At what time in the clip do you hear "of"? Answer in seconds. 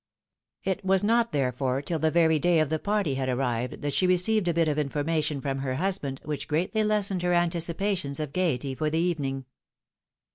2.59-2.69, 4.67-4.79, 8.19-8.33